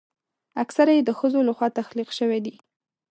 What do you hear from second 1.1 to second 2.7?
ښځو لخوا تخلیق شوي دي.